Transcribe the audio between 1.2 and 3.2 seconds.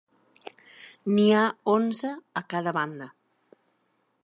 ha onze a cada banda.